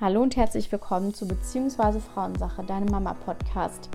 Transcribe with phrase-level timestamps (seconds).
[0.00, 3.88] Hallo und herzlich willkommen zu Beziehungsweise Frauensache, deinem Mama-Podcast.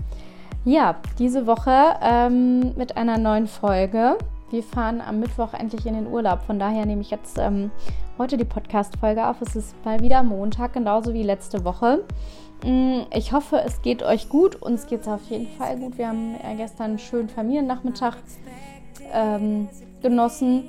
[0.66, 4.18] Ja, diese Woche ähm, mit einer neuen Folge.
[4.50, 6.42] Wir fahren am Mittwoch endlich in den Urlaub.
[6.42, 7.70] Von daher nehme ich jetzt ähm,
[8.18, 9.40] heute die Podcast-Folge auf.
[9.40, 12.04] Es ist mal wieder Montag, genauso wie letzte Woche.
[12.62, 14.56] Mm, ich hoffe, es geht euch gut.
[14.56, 15.96] Uns geht es auf jeden Fall gut.
[15.96, 18.16] Wir haben ja gestern einen schönen Familiennachmittag
[19.10, 19.70] ähm,
[20.02, 20.64] genossen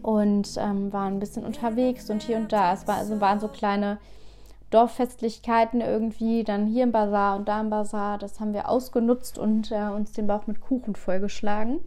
[0.00, 2.72] und ähm, waren ein bisschen unterwegs und hier und da.
[2.72, 3.98] Es war, also waren so kleine
[4.70, 8.18] Dorffestlichkeiten irgendwie, dann hier im Bazar und da im Bazar.
[8.18, 11.80] Das haben wir ausgenutzt und äh, uns den Bauch mit Kuchen vollgeschlagen.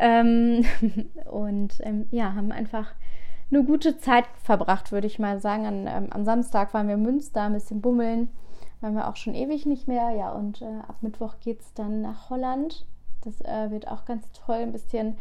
[0.00, 0.64] Ähm,
[1.30, 2.94] und ähm, ja, haben einfach
[3.50, 5.66] eine gute Zeit verbracht, würde ich mal sagen.
[5.66, 8.28] An, ähm, am Samstag waren wir in Münster, ein bisschen bummeln.
[8.80, 10.10] Waren wir auch schon ewig nicht mehr.
[10.10, 12.86] Ja, und äh, ab Mittwoch geht es dann nach Holland.
[13.22, 14.56] Das äh, wird auch ganz toll.
[14.56, 15.16] Ein bisschen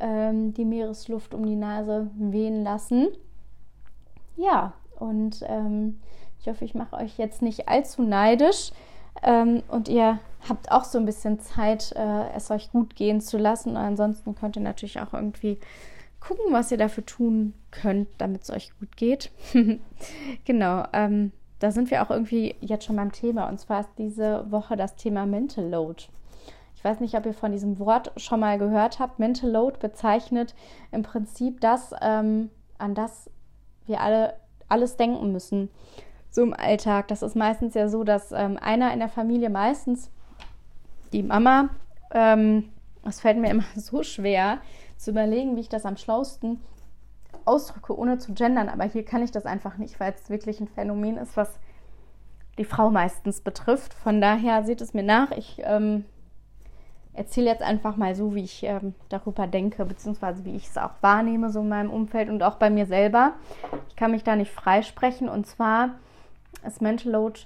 [0.00, 3.08] ähm, die Meeresluft um die Nase wehen lassen.
[4.36, 6.00] Ja, und ähm,
[6.46, 8.70] ich hoffe, ich mache euch jetzt nicht allzu neidisch
[9.24, 13.36] ähm, und ihr habt auch so ein bisschen Zeit, äh, es euch gut gehen zu
[13.36, 13.70] lassen.
[13.70, 15.58] Und ansonsten könnt ihr natürlich auch irgendwie
[16.20, 19.32] gucken, was ihr dafür tun könnt, damit es euch gut geht.
[20.44, 23.48] genau, ähm, da sind wir auch irgendwie jetzt schon beim Thema.
[23.48, 26.04] Und zwar ist diese Woche das Thema Mental Load.
[26.76, 29.18] Ich weiß nicht, ob ihr von diesem Wort schon mal gehört habt.
[29.18, 30.54] Mental Load bezeichnet
[30.92, 33.30] im Prinzip das, ähm, an das
[33.86, 34.34] wir alle
[34.68, 35.70] alles denken müssen
[36.36, 37.08] so im Alltag.
[37.08, 40.10] Das ist meistens ja so, dass ähm, einer in der Familie, meistens
[41.12, 41.70] die Mama,
[42.12, 42.68] ähm,
[43.04, 44.58] es fällt mir immer so schwer
[44.96, 46.60] zu überlegen, wie ich das am schlausten
[47.44, 48.68] ausdrücke, ohne zu gendern.
[48.68, 51.58] Aber hier kann ich das einfach nicht, weil es wirklich ein Phänomen ist, was
[52.58, 53.94] die Frau meistens betrifft.
[53.94, 55.30] Von daher seht es mir nach.
[55.30, 56.04] Ich ähm,
[57.14, 60.92] erzähle jetzt einfach mal so, wie ich ähm, darüber denke, beziehungsweise wie ich es auch
[61.00, 63.32] wahrnehme, so in meinem Umfeld und auch bei mir selber.
[63.88, 65.30] Ich kann mich da nicht freisprechen.
[65.30, 65.92] Und zwar
[66.64, 67.40] ist Mental Load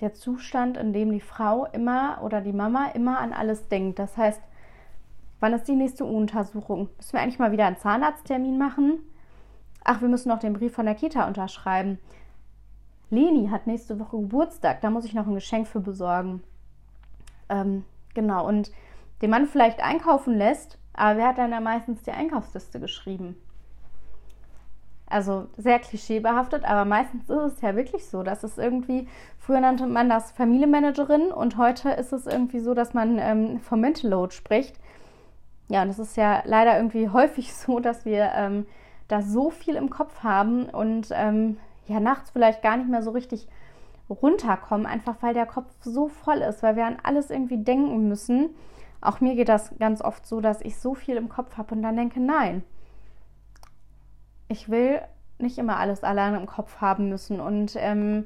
[0.00, 3.98] der Zustand, in dem die Frau immer oder die Mama immer an alles denkt.
[3.98, 4.40] Das heißt,
[5.40, 6.88] wann ist die nächste Untersuchung?
[6.96, 9.00] Müssen wir eigentlich mal wieder einen Zahnarzttermin machen?
[9.84, 11.98] Ach, wir müssen noch den Brief von der Kita unterschreiben.
[13.10, 16.42] Leni hat nächste Woche Geburtstag, da muss ich noch ein Geschenk für besorgen.
[17.48, 18.70] Ähm, genau, und
[19.22, 23.36] den Mann vielleicht einkaufen lässt, aber wer hat dann da meistens die Einkaufsliste geschrieben?
[25.10, 29.08] Also sehr klischeebehaftet, aber meistens ist es ja wirklich so, dass es irgendwie,
[29.38, 33.80] früher nannte man das Familienmanagerin und heute ist es irgendwie so, dass man ähm, vom
[33.80, 34.76] Mental Load spricht.
[35.68, 38.66] Ja, und es ist ja leider irgendwie häufig so, dass wir ähm,
[39.08, 43.10] da so viel im Kopf haben und ähm, ja nachts vielleicht gar nicht mehr so
[43.10, 43.48] richtig
[44.10, 48.50] runterkommen, einfach weil der Kopf so voll ist, weil wir an alles irgendwie denken müssen.
[49.00, 51.82] Auch mir geht das ganz oft so, dass ich so viel im Kopf habe und
[51.82, 52.62] dann denke, nein,
[54.48, 55.00] ich will
[55.38, 58.24] nicht immer alles alleine im Kopf haben müssen und ähm,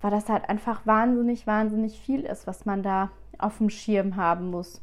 [0.00, 4.50] weil das halt einfach wahnsinnig, wahnsinnig viel ist, was man da auf dem Schirm haben
[4.50, 4.82] muss.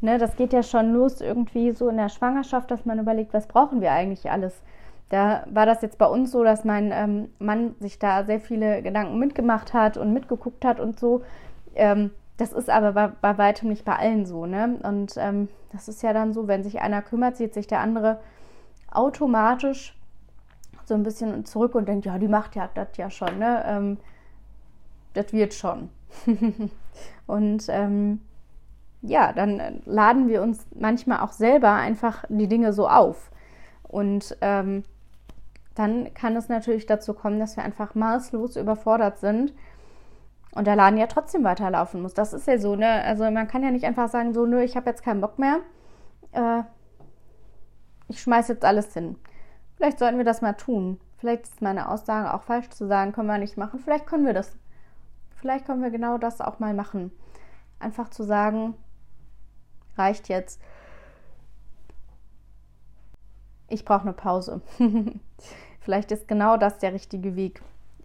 [0.00, 3.46] Ne, das geht ja schon los irgendwie so in der Schwangerschaft, dass man überlegt, was
[3.46, 4.62] brauchen wir eigentlich alles.
[5.08, 8.82] Da war das jetzt bei uns so, dass mein ähm, Mann sich da sehr viele
[8.82, 11.22] Gedanken mitgemacht hat und mitgeguckt hat und so.
[11.74, 14.44] Ähm, das ist aber bei, bei, weitem nicht bei allen so.
[14.44, 14.78] Ne?
[14.82, 18.18] Und ähm, das ist ja dann so, wenn sich einer kümmert, sieht sich der andere
[18.96, 19.96] automatisch
[20.84, 23.64] so ein bisschen zurück und denkt, ja, die macht ja das ja schon, ne?
[23.66, 23.98] Ähm,
[25.14, 25.90] das wird schon.
[27.26, 28.20] und ähm,
[29.02, 33.30] ja, dann laden wir uns manchmal auch selber einfach die Dinge so auf.
[33.82, 34.84] Und ähm,
[35.74, 39.52] dann kann es natürlich dazu kommen, dass wir einfach maßlos überfordert sind
[40.52, 42.14] und der Laden ja trotzdem weiterlaufen muss.
[42.14, 43.02] Das ist ja so, ne?
[43.04, 45.58] Also man kann ja nicht einfach sagen, so, nö, ich habe jetzt keinen Bock mehr.
[46.32, 46.62] Äh,
[48.08, 49.16] ich schmeiße jetzt alles hin.
[49.76, 51.00] Vielleicht sollten wir das mal tun.
[51.18, 53.80] Vielleicht ist meine Aussage auch falsch zu sagen, können wir nicht machen.
[53.80, 54.56] Vielleicht können wir das.
[55.36, 57.10] Vielleicht können wir genau das auch mal machen.
[57.78, 58.74] Einfach zu sagen,
[59.96, 60.60] reicht jetzt.
[63.68, 64.60] Ich brauche eine Pause.
[65.80, 67.62] Vielleicht ist genau das der richtige Weg.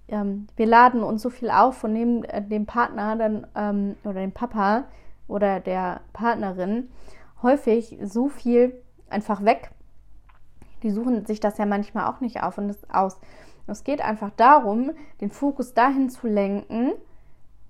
[0.08, 4.20] Ähm, wir laden uns so viel auf und nehmen äh, dem Partner dann ähm, oder
[4.20, 4.86] dem Papa
[5.28, 6.90] oder der Partnerin
[7.42, 8.74] häufig so viel
[9.10, 9.72] einfach weg,
[10.84, 13.20] die suchen sich das ja manchmal auch nicht auf und das aus.
[13.68, 14.92] Es geht einfach darum,
[15.22, 16.94] den Fokus dahin zu lenken,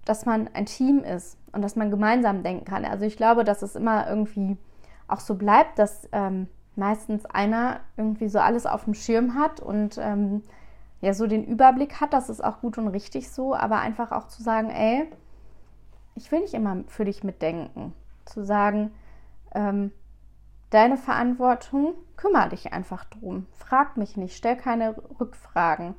[0.05, 2.85] dass man ein Team ist und dass man gemeinsam denken kann.
[2.85, 4.57] Also ich glaube, dass es immer irgendwie
[5.07, 9.97] auch so bleibt, dass ähm, meistens einer irgendwie so alles auf dem Schirm hat und
[9.99, 10.43] ähm,
[11.01, 12.13] ja so den Überblick hat.
[12.13, 15.07] Das ist auch gut und richtig so, aber einfach auch zu sagen, ey,
[16.15, 17.93] ich will nicht immer für dich mitdenken.
[18.25, 18.91] Zu sagen,
[19.53, 19.91] ähm,
[20.71, 23.45] deine Verantwortung, kümmere dich einfach drum.
[23.51, 25.95] Frag mich nicht, stell keine Rückfragen.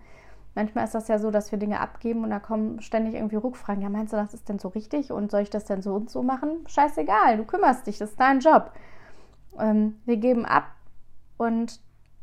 [0.54, 3.82] Manchmal ist das ja so, dass wir Dinge abgeben und da kommen ständig irgendwie Rückfragen.
[3.82, 6.10] Ja, meinst du, das ist denn so richtig und soll ich das denn so und
[6.10, 6.64] so machen?
[6.66, 8.72] Scheißegal, du kümmerst dich, das ist dein Job.
[9.58, 10.66] Ähm, wir geben ab
[11.38, 11.80] und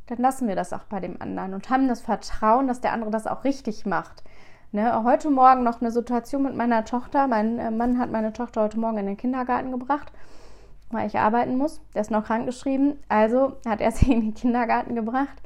[0.08, 3.12] dann lassen wir das auch bei dem anderen und haben das Vertrauen, dass der andere
[3.12, 4.24] das auch richtig macht.
[4.72, 7.28] Ne, heute Morgen noch eine Situation mit meiner Tochter.
[7.28, 10.12] Mein äh, Mann hat meine Tochter heute Morgen in den Kindergarten gebracht,
[10.92, 11.82] weil ich arbeiten muss.
[11.94, 13.00] Der ist noch krankgeschrieben.
[13.08, 15.42] Also hat er sie in den Kindergarten gebracht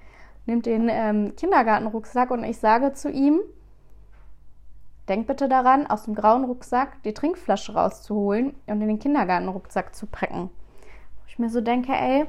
[0.46, 3.40] nimmt den ähm, Kindergartenrucksack und ich sage zu ihm,
[5.08, 10.06] denk bitte daran, aus dem grauen Rucksack die Trinkflasche rauszuholen und in den Kindergartenrucksack zu
[10.08, 10.50] packen.
[10.50, 12.26] Wo ich mir so denke, ey,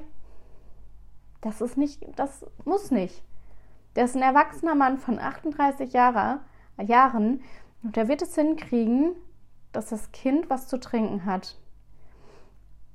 [1.41, 3.23] das ist nicht, das muss nicht.
[3.97, 6.41] Der ist ein erwachsener Mann von 38 Jahre,
[6.79, 7.43] Jahren
[7.83, 9.15] und der wird es hinkriegen,
[9.73, 11.59] dass das Kind was zu trinken hat.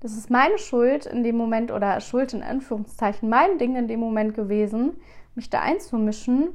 [0.02, 4.00] Das ist meine Schuld in dem Moment oder Schuld in Anführungszeichen, mein Ding in dem
[4.00, 4.94] Moment gewesen,
[5.36, 6.50] mich da einzumischen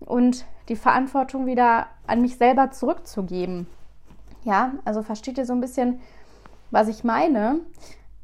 [0.00, 3.66] und die Verantwortung wieder an mich selber zurückzugeben.
[4.44, 6.00] Ja, also versteht ihr so ein bisschen,
[6.70, 7.60] was ich meine?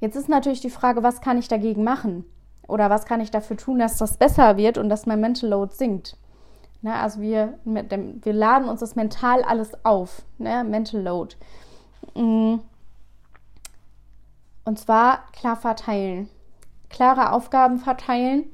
[0.01, 2.25] Jetzt ist natürlich die Frage, was kann ich dagegen machen?
[2.67, 5.75] Oder was kann ich dafür tun, dass das besser wird und dass mein Mental Load
[5.75, 6.17] sinkt?
[6.81, 10.65] Ne, also wir, wir laden uns das mental alles auf, ne?
[10.65, 11.37] Mental Load.
[12.17, 12.61] Mhm
[14.65, 16.29] und zwar klar verteilen.
[16.89, 18.45] Klare Aufgaben verteilen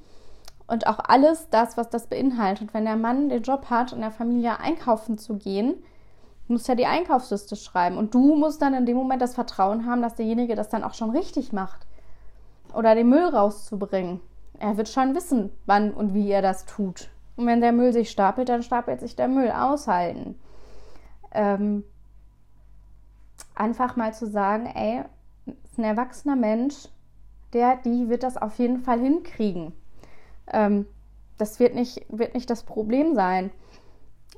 [0.67, 2.73] und auch alles das, was das beinhaltet.
[2.73, 5.83] Wenn der Mann den Job hat, in der Familie einkaufen zu gehen,
[6.47, 7.97] muss ja die Einkaufsliste schreiben.
[7.97, 10.95] Und du musst dann in dem Moment das Vertrauen haben, dass derjenige das dann auch
[10.95, 11.87] schon richtig macht.
[12.75, 14.21] Oder den Müll rauszubringen.
[14.59, 17.11] Er wird schon wissen, wann und wie er das tut.
[17.37, 20.39] Und wenn der Müll sich stapelt, dann stapelt sich der Müll aushalten.
[21.33, 21.85] Ähm,
[23.55, 25.05] einfach mal zu sagen, ey,
[25.77, 26.89] ein erwachsener Mensch,
[27.53, 29.73] der, die wird das auf jeden Fall hinkriegen.
[30.53, 30.87] Ähm,
[31.39, 33.51] das wird nicht, wird nicht das Problem sein.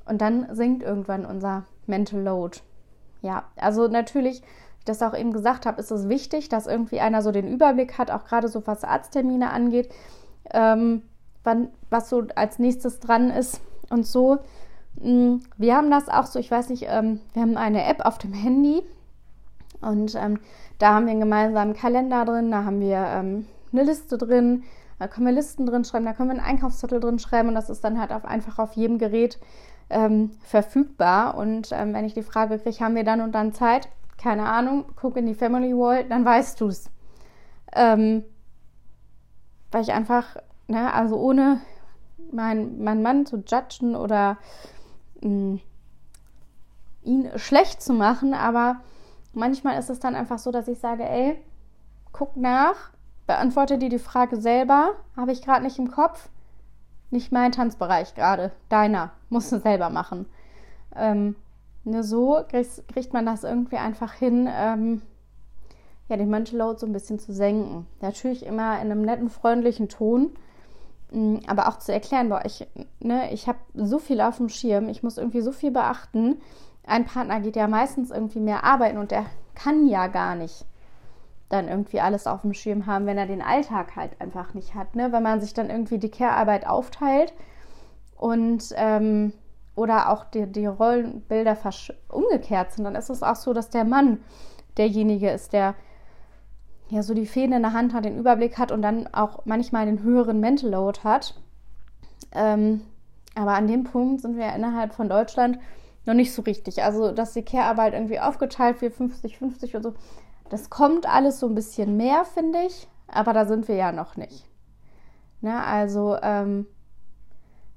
[0.06, 2.58] Und dann sinkt irgendwann unser Mental Load.
[3.22, 7.00] Ja, also natürlich, wie ich das auch eben gesagt habe, ist es wichtig, dass irgendwie
[7.00, 9.90] einer so den Überblick hat, auch gerade so was Arzttermine angeht,
[10.52, 11.02] ähm,
[11.44, 13.60] wann, was so als nächstes dran ist
[13.90, 14.38] und so.
[14.96, 18.18] Mm, wir haben das auch so, ich weiß nicht, ähm, wir haben eine App auf
[18.18, 18.82] dem Handy
[19.80, 20.38] und ähm,
[20.78, 24.64] da haben wir einen gemeinsamen Kalender drin, da haben wir ähm, eine Liste drin,
[24.98, 27.70] da können wir Listen drin schreiben, da können wir einen Einkaufszettel drin schreiben und das
[27.70, 29.38] ist dann halt auf, einfach auf jedem Gerät
[29.88, 31.36] ähm, verfügbar.
[31.36, 33.88] Und ähm, wenn ich die Frage kriege, haben wir dann und dann Zeit?
[34.18, 36.90] Keine Ahnung, guck in die Family Wall, dann weißt du es.
[37.74, 38.24] Ähm,
[39.70, 40.36] weil ich einfach,
[40.68, 41.60] ne, also ohne
[42.32, 44.38] meinen mein Mann zu judgen oder
[45.22, 45.60] mh, mm,
[47.02, 48.80] ihn schlecht zu machen, aber
[49.32, 51.38] Manchmal ist es dann einfach so, dass ich sage, ey,
[52.12, 52.90] guck nach,
[53.26, 56.28] beantworte dir die Frage selber, habe ich gerade nicht im Kopf.
[57.10, 60.26] Nicht mein Tanzbereich gerade, deiner, musst du selber machen.
[60.94, 61.36] Ähm,
[61.84, 65.02] nur so kriegt, kriegt, man das irgendwie einfach hin, ähm,
[66.08, 67.86] ja, den Mental Load so ein bisschen zu senken.
[68.00, 70.30] Natürlich immer in einem netten, freundlichen Ton,
[71.12, 72.66] mm, aber auch zu erklären, boah, ich,
[73.00, 76.40] ne, ich habe so viel auf dem Schirm, ich muss irgendwie so viel beachten
[76.84, 80.64] ein Partner geht ja meistens irgendwie mehr arbeiten und der kann ja gar nicht
[81.48, 84.94] dann irgendwie alles auf dem Schirm haben, wenn er den Alltag halt einfach nicht hat.
[84.94, 85.12] Ne?
[85.12, 87.34] Wenn man sich dann irgendwie die Care-Arbeit aufteilt
[88.16, 89.32] und ähm,
[89.74, 91.56] oder auch die, die Rollenbilder
[92.08, 94.18] umgekehrt sind, dann ist es auch so, dass der Mann
[94.76, 95.74] derjenige ist, der
[96.88, 99.86] ja so die Fäden in der Hand hat, den Überblick hat und dann auch manchmal
[99.86, 101.34] den höheren Mental Load hat.
[102.32, 102.82] Ähm,
[103.34, 105.58] aber an dem Punkt sind wir innerhalb von Deutschland
[106.06, 106.82] noch nicht so richtig.
[106.82, 109.94] Also, dass die Care-Arbeit irgendwie aufgeteilt wird, 50-50 und so.
[110.48, 112.88] Das kommt alles so ein bisschen mehr, finde ich.
[113.06, 114.46] Aber da sind wir ja noch nicht.
[115.40, 115.62] Ne?
[115.62, 116.66] Also, ähm,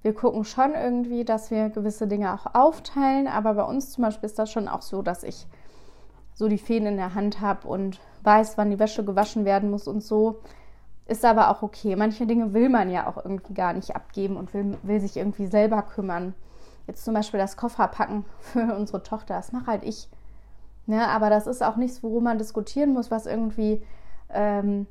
[0.02, 3.28] wir gucken schon irgendwie, dass wir gewisse Dinge auch aufteilen.
[3.28, 5.48] Aber bei uns zum Beispiel ist das schon auch so, dass ich
[6.34, 9.88] so die Fäden in der Hand habe und weiß, wann die Wäsche gewaschen werden muss
[9.88, 10.42] und so.
[11.06, 11.96] Ist aber auch okay.
[11.96, 15.48] Manche Dinge will man ja auch irgendwie gar nicht abgeben und will, will sich irgendwie
[15.48, 16.34] selber kümmern.
[16.88, 20.10] Jetzt zum Beispiel das Kofferpacken für unsere Tochter, das mache halt ich.
[20.86, 23.82] Ne, aber das ist auch nichts, worüber man diskutieren muss, was irgendwie
[24.30, 24.86] ähm,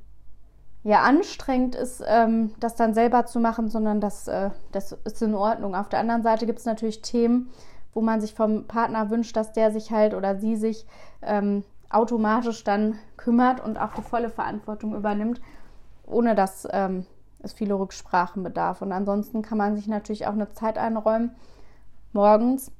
[0.84, 5.34] ja anstrengend ist, ähm, das dann selber zu machen, sondern das, äh, das ist in
[5.34, 5.74] Ordnung.
[5.74, 7.50] Auf der anderen Seite gibt es natürlich Themen,
[7.92, 10.86] wo man sich vom Partner wünscht, dass der sich halt oder sie sich
[11.20, 15.40] ähm, automatisch dann kümmert und auch die volle Verantwortung übernimmt,
[16.06, 17.06] ohne dass ähm,
[17.42, 18.82] es viele Rücksprachen bedarf.
[18.82, 21.32] Und ansonsten kann man sich natürlich auch eine Zeit einräumen,
[22.12, 22.70] morgens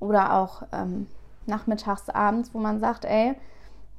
[0.00, 1.06] oder auch ähm,
[1.46, 3.34] nachmittags, abends, wo man sagt, ey,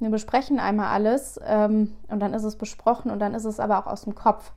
[0.00, 3.78] wir besprechen einmal alles ähm, und dann ist es besprochen und dann ist es aber
[3.78, 4.52] auch aus dem Kopf.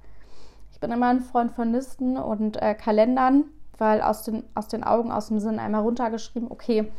[0.71, 3.45] Ich bin immer ein Freund von Listen und äh, Kalendern
[3.77, 6.91] weil aus den, aus den Augen, aus dem Sinn einmal runtergeschrieben, okay,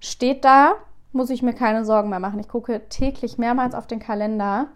[0.00, 0.72] steht da,
[1.12, 2.40] muss ich mir keine Sorgen mehr machen.
[2.40, 4.68] Ich gucke täglich mehrmals auf den Kalender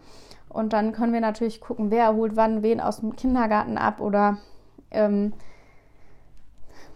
[0.49, 4.39] und dann können wir natürlich gucken, wer holt wann wen aus dem Kindergarten ab oder
[4.91, 5.33] ähm,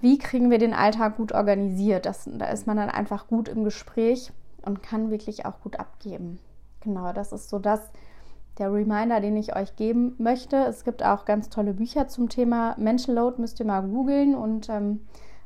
[0.01, 2.07] wie kriegen wir den Alltag gut organisiert.
[2.07, 6.39] Das, da ist man dann einfach gut im Gespräch und kann wirklich auch gut abgeben.
[6.81, 7.81] Genau, das ist so das,
[8.59, 10.57] der Reminder, den ich euch geben möchte.
[10.57, 14.69] Es gibt auch ganz tolle Bücher zum Thema Mental Load, müsst ihr mal googeln und
[14.69, 15.01] ähm,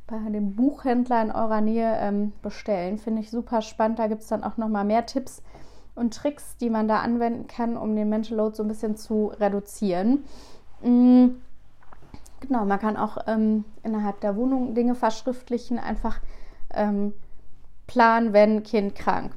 [0.06, 2.98] bei dem Buchhändler in eurer Nähe ähm, bestellen.
[2.98, 3.98] Finde ich super spannend.
[3.98, 5.42] Da gibt es dann auch nochmal mehr Tipps
[5.94, 9.28] und Tricks, die man da anwenden kann, um den Mental Load so ein bisschen zu
[9.38, 10.24] reduzieren.
[10.82, 11.40] Mhm.
[12.46, 16.20] Genau, man kann auch ähm, innerhalb der Wohnung Dinge verschriftlichen, einfach
[16.74, 17.14] ähm,
[17.86, 19.34] planen, wenn Kind krank.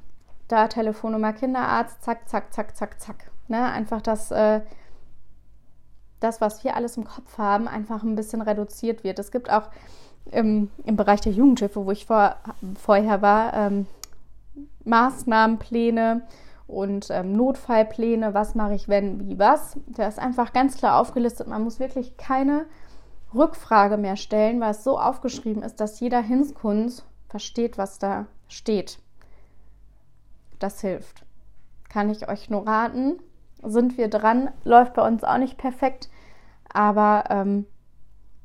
[0.48, 3.32] Da Telefonnummer Kinderarzt, zack, zack, zack, zack, zack.
[3.48, 3.64] Ne?
[3.64, 4.62] Einfach das, äh,
[6.20, 9.20] das, was wir alles im Kopf haben, einfach ein bisschen reduziert wird.
[9.20, 9.70] Es gibt auch
[10.32, 12.36] im, im Bereich der Jugendhilfe, wo ich vor,
[12.78, 13.88] vorher war, ähm,
[14.84, 16.24] Maßnahmenpläne
[16.68, 19.78] und ähm, Notfallpläne, was mache ich, wenn, wie, was.
[19.88, 21.48] Da ist einfach ganz klar aufgelistet.
[21.48, 22.66] Man muss wirklich keine
[23.34, 29.00] Rückfrage mehr stellen, weil es so aufgeschrieben ist, dass jeder Hinskund versteht, was da steht.
[30.60, 31.26] Das hilft.
[31.90, 33.20] Kann ich euch nur raten.
[33.64, 34.52] Sind wir dran?
[34.64, 36.10] Läuft bei uns auch nicht perfekt.
[36.72, 37.66] Aber ähm,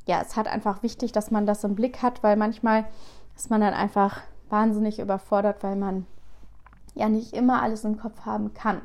[0.06, 2.84] ja, es hat einfach wichtig, dass man das im Blick hat, weil manchmal
[3.36, 6.06] ist man dann einfach wahnsinnig überfordert, weil man
[6.94, 8.82] ja nicht immer alles im Kopf haben kann.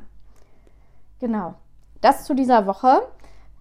[1.20, 1.56] Genau.
[2.02, 3.02] Das zu dieser Woche.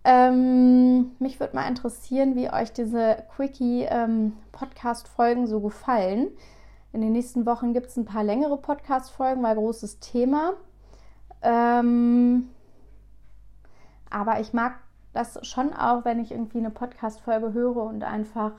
[0.09, 6.29] Ähm, mich würde mal interessieren, wie euch diese Quickie-Podcast-Folgen ähm, so gefallen.
[6.93, 10.53] In den nächsten Wochen gibt es ein paar längere Podcast-Folgen, weil großes Thema.
[11.43, 12.51] Ähm,
[14.09, 14.77] aber ich mag
[15.13, 18.53] das schon auch, wenn ich irgendwie eine Podcast-Folge höre und einfach,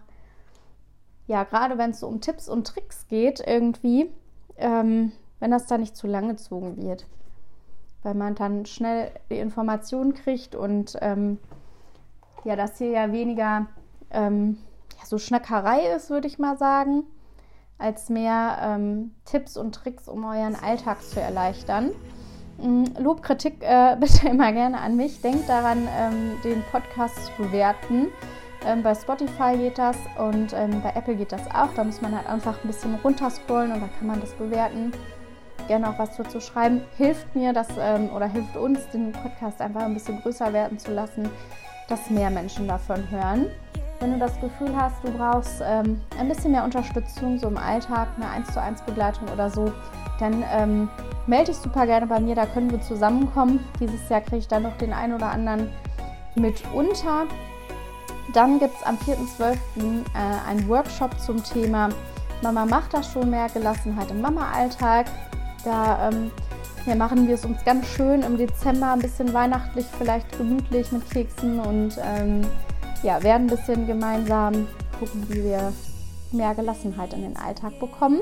[1.27, 4.11] ja, gerade wenn es so um Tipps und Tricks geht, irgendwie,
[4.57, 7.05] ähm, wenn das da nicht zu lang gezogen wird
[8.07, 11.39] weil man dann schnell die Informationen kriegt und ähm,
[12.45, 13.65] ja, das hier ja weniger
[14.11, 14.57] ähm,
[14.97, 17.03] ja, so Schnackerei ist, würde ich mal sagen,
[17.77, 21.91] als mehr ähm, Tipps und Tricks, um euren Alltag zu erleichtern.
[22.59, 25.19] Mm, Lob, Kritik äh, bitte immer gerne an mich.
[25.19, 28.07] Denkt daran, ähm, den Podcast zu bewerten.
[28.65, 31.73] Ähm, bei Spotify geht das und ähm, bei Apple geht das auch.
[31.75, 34.93] Da muss man halt einfach ein bisschen runterscrollen und da kann man das bewerten
[35.67, 36.81] gerne auch was dazu schreiben.
[36.97, 40.93] Hilft mir das ähm, oder hilft uns, den Podcast einfach ein bisschen größer werden zu
[40.93, 41.29] lassen,
[41.87, 43.47] dass mehr Menschen davon hören.
[43.99, 48.07] Wenn du das Gefühl hast, du brauchst ähm, ein bisschen mehr Unterstützung, so im Alltag,
[48.15, 49.71] eine 1 zu 1 Begleitung oder so,
[50.19, 50.89] dann ähm,
[51.25, 53.63] melde dich super gerne bei mir, da können wir zusammenkommen.
[53.79, 55.69] Dieses Jahr kriege ich dann noch den einen oder anderen
[56.35, 57.25] mit unter.
[58.33, 59.53] Dann gibt es am 4.12.
[59.53, 61.89] Äh, einen Workshop zum Thema
[62.41, 65.07] Mama macht das schon mehr Gelassenheit im Mama-Alltag.
[65.67, 66.31] Da ähm,
[66.85, 71.09] ja, machen wir es uns ganz schön im Dezember, ein bisschen weihnachtlich, vielleicht gemütlich mit
[71.09, 72.47] Keksen und ähm,
[73.03, 74.65] ja, werden ein bisschen gemeinsam
[74.97, 75.73] gucken, wie wir
[76.31, 78.21] mehr Gelassenheit in den Alltag bekommen.